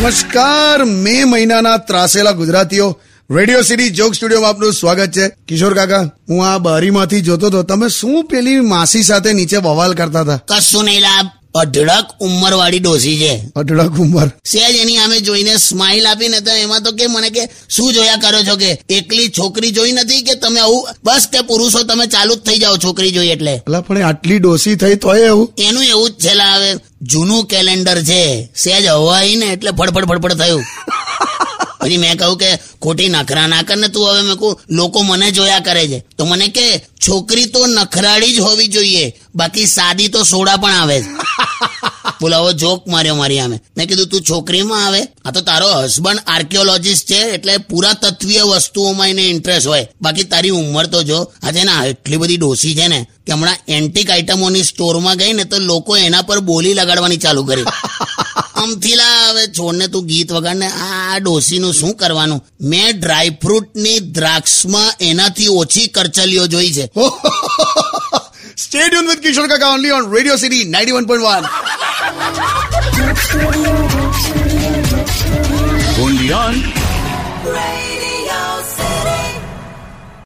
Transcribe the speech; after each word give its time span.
નમસ્કાર. 0.00 0.84
મે 0.84 1.24
મહિનાના 1.24 1.76
ત્રાસેલા 1.76 2.30
ગુજરાતીઓ. 2.30 3.00
રેડિયો 3.30 3.62
સિટી 3.62 3.90
જોક 3.90 4.14
સ્ટુડિયોમાં 4.14 4.50
આપનું 4.50 4.72
સ્વાગત 4.72 5.10
છે. 5.10 5.28
કિશોર 5.28 5.74
કાકા, 5.74 6.10
હું 6.28 6.48
આ 6.48 6.58
બારીમાંથી 6.58 7.20
જોતો 7.20 7.50
તો 7.50 7.62
તમે 7.62 7.88
શું 7.88 8.24
પેલી 8.24 8.60
માસી 8.60 9.02
સાથે 9.02 9.32
નીચે 9.32 9.58
બવાલ 9.58 9.92
કરતા 9.92 10.20
હતા? 10.20 10.36
કશું 10.36 10.84
નહીં 10.84 11.00
લાભ. 11.00 11.26
અઢળક 11.60 12.06
ઉંમર 12.20 12.52
વાળી 12.52 12.78
ડોસી 12.78 13.16
છે. 13.18 13.34
અઢળક 13.56 13.98
ઉંમર. 13.98 14.26
સેજ 14.26 14.76
એની 14.76 14.96
આમે 14.96 15.20
જોઈને 15.20 15.56
સ્માઇલ 15.56 16.06
આપીને 16.06 16.40
તો 16.40 16.50
એમાં 16.50 16.82
તો 16.82 16.92
કે 16.92 17.06
મને 17.06 17.30
કે 17.30 17.40
શું 17.68 17.92
જોયા 17.92 18.16
કરો 18.16 18.42
છો 18.42 18.56
કે? 18.56 18.70
એકલી 18.90 19.28
છોકરી 19.28 19.70
જોઈ 19.70 19.92
નથી 19.92 20.22
કે 20.22 20.34
તમે 20.34 20.60
આવું? 20.60 20.88
બસ 21.04 21.28
કે 21.32 21.40
પુરુષો 21.40 21.82
તમે 21.82 22.06
ચાલુ 22.06 22.34
જ 22.34 22.38
થઈ 22.38 22.58
જાઓ 22.58 22.76
છોકરી 22.76 23.10
જોઈ 23.10 23.26
એટલે. 23.26 23.54
એટલે 23.54 23.80
પણ 23.80 24.02
આટલી 24.02 24.38
ડોસી 24.38 24.76
થઈ 24.76 24.94
તોય 24.94 25.20
એવું? 25.20 25.52
એનું 25.58 25.84
એવું 25.84 26.10
જ 26.10 26.12
છે 26.12 26.28
હવે 26.28 26.76
જૂનું 27.02 27.44
કેલેન્ડર 27.44 28.02
છે. 28.02 28.48
સેજ 28.56 28.86
હવાઈ 28.86 29.36
ને 29.36 29.46
એટલે 29.46 29.70
ફડફડ 29.70 30.04
ફડફડ 30.04 30.32
થયું. 30.32 30.64
પછી 31.86 31.98
મેં 31.98 32.18
કહ્યું 32.18 32.38
કે 32.38 32.50
ખોટી 32.82 33.08
નખરા 33.08 33.46
ના 33.46 33.62
કર 33.62 33.76
ને 33.76 33.88
તું 33.88 34.08
હવે 34.08 34.22
મેં 34.22 34.36
કહું 34.36 34.54
લોકો 34.68 34.98
મને 35.02 35.30
જોયા 35.30 35.60
કરે 35.60 35.88
છે. 35.88 35.98
તો 36.18 36.24
મને 36.24 36.48
કે 36.48 36.66
છોકરી 37.06 37.46
તો 37.46 37.60
નખરાળી 37.66 38.32
જ 38.32 38.38
હોવી 38.40 38.68
જોઈએ. 38.68 39.04
બાકી 39.34 39.66
સાદી 39.66 40.08
તો 40.08 40.24
સોડા 40.24 40.56
પણ 40.56 40.74
આવે 40.74 40.98
છે. 41.00 41.08
બોલાવો 42.20 42.52
જોક 42.52 42.86
માર્યો 42.86 43.16
મારી 43.16 43.40
આમે 43.40 43.60
મેં 43.76 43.88
કીધું 43.88 44.08
તું 44.08 44.22
છોકરીમાં 44.22 44.86
આવે? 44.86 45.02
આ 45.24 45.30
તો 45.30 45.40
તારો 45.40 45.68
હસબન્ડ 45.82 46.20
આર્કિયોલોજીસ્ટ 46.26 47.08
છે 47.08 47.20
એટલે 47.34 47.58
પુરાતત્વીય 47.58 48.42
વસ્તુઓમાં 48.42 49.08
એને 49.08 49.22
ઇન્ટરેસ્ટ 49.22 49.66
હોય. 49.66 49.86
બાકી 50.02 50.24
તારી 50.24 50.50
ઉંમર 50.50 50.86
તો 50.86 51.02
જો 51.02 51.18
આજે 51.42 51.62
ના 51.64 51.84
એટલી 51.84 52.16
બધી 52.16 52.36
ડોસી 52.36 52.74
છે 52.74 52.88
ને 52.88 53.00
કે 53.26 53.32
હમણાં 53.32 53.56
એન્ટિક 53.68 54.10
આઇટમોની 54.10 54.64
સ્ટોરમાં 54.64 55.16
ગઈ 55.16 55.32
ને 55.32 55.44
તો 55.44 55.56
લોકો 55.58 55.96
એના 55.96 56.22
પર 56.22 56.40
બોલી 56.40 56.74
લગાડવાની 56.74 57.16
ચાલુ 57.16 57.44
કરી. 57.44 57.66
અમથીલા 58.66 59.30
હવે 59.30 59.44
છોડને 59.48 59.86
તું 59.88 60.06
ગીત 60.06 60.32
વગાડને 60.32 60.68
આ 60.86 61.18
ડોસીનું 61.18 61.74
શું 61.74 61.94
કરવાનું? 61.94 62.44
મેં 62.60 63.00
ડ્રાયફ્રૂટની 63.00 63.98
દ્રાક્ષમાં 64.10 64.92
એનાથી 65.00 65.50
ઓછી 65.56 65.86
કરચલીઓ 65.88 66.46
જોઈ 66.46 66.72
છે. 66.72 66.90
સ્ટેડિયમ 68.64 69.08
વિથ 69.08 69.22
કિશોર 69.22 69.48
કાકા 69.48 69.72
ઓનલી 69.72 69.92
ઓન 69.92 70.12
રેડિયો 70.14 70.36
સિટી 70.36 70.62
91.1 70.62 72.55